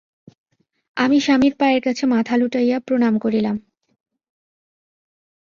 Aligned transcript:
আমি 0.97 1.17
স্বামীর 1.19 1.53
পায়ের 1.59 1.81
কাছে 1.81 2.03
মাথা 2.05 2.35
লুটাইয়া 2.37 2.77
প্রণাম 2.79 3.13
করিলাম। 3.17 3.55